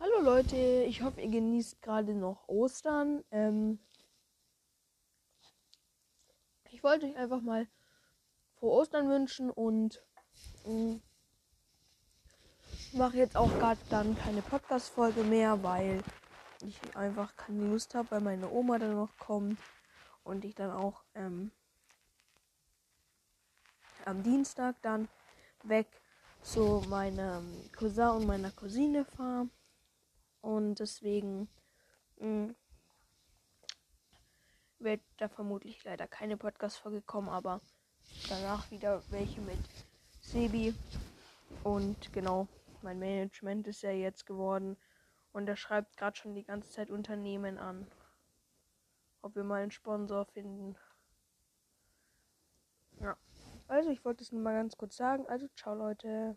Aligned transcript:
Hallo 0.00 0.20
Leute, 0.20 0.56
ich 0.88 1.02
hoffe, 1.02 1.20
ihr 1.20 1.30
genießt 1.30 1.80
gerade 1.80 2.14
noch 2.14 2.48
Ostern. 2.48 3.24
Ähm, 3.30 3.78
ich 6.70 6.82
wollte 6.82 7.06
euch 7.06 7.16
einfach 7.16 7.40
mal 7.40 7.68
frohe 8.56 8.72
Ostern 8.72 9.08
wünschen 9.08 9.50
und 9.50 10.02
mm, 10.66 10.96
mache 12.92 13.16
jetzt 13.16 13.36
auch 13.36 13.48
gerade 13.58 13.80
dann 13.88 14.18
keine 14.18 14.42
Podcast-Folge 14.42 15.22
mehr, 15.22 15.62
weil 15.62 16.02
ich 16.66 16.96
einfach 16.96 17.36
keine 17.36 17.68
Lust 17.68 17.94
habe, 17.94 18.10
weil 18.10 18.20
meine 18.20 18.50
Oma 18.50 18.78
dann 18.78 18.96
noch 18.96 19.16
kommt 19.18 19.58
und 20.24 20.44
ich 20.44 20.56
dann 20.56 20.72
auch 20.72 21.04
ähm, 21.14 21.52
am 24.04 24.22
Dienstag 24.24 24.74
dann 24.82 25.08
weg 25.62 25.86
zu 26.42 26.82
meinem 26.88 27.70
Cousin 27.72 28.08
und 28.08 28.26
meiner 28.26 28.50
Cousine 28.50 29.04
fahre. 29.04 29.48
Und 30.44 30.74
deswegen 30.74 31.48
mm, 32.18 32.50
wird 34.78 35.00
da 35.16 35.30
vermutlich 35.30 35.82
leider 35.84 36.06
keine 36.06 36.36
Podcast-Folge 36.36 37.00
kommen, 37.00 37.30
aber 37.30 37.62
danach 38.28 38.70
wieder 38.70 39.02
welche 39.08 39.40
mit 39.40 39.58
Sebi. 40.20 40.74
Und 41.62 42.12
genau, 42.12 42.46
mein 42.82 42.98
Management 42.98 43.66
ist 43.68 43.80
ja 43.80 43.92
jetzt 43.92 44.26
geworden. 44.26 44.76
Und 45.32 45.48
er 45.48 45.56
schreibt 45.56 45.96
gerade 45.96 46.18
schon 46.18 46.34
die 46.34 46.44
ganze 46.44 46.70
Zeit 46.70 46.90
Unternehmen 46.90 47.56
an. 47.56 47.86
Ob 49.22 49.36
wir 49.36 49.44
mal 49.44 49.62
einen 49.62 49.70
Sponsor 49.70 50.26
finden. 50.26 50.76
Ja. 53.00 53.16
Also 53.66 53.88
ich 53.88 54.04
wollte 54.04 54.22
es 54.22 54.30
nur 54.30 54.42
mal 54.42 54.52
ganz 54.52 54.76
kurz 54.76 54.98
sagen. 54.98 55.26
Also 55.26 55.48
ciao 55.56 55.74
Leute. 55.74 56.32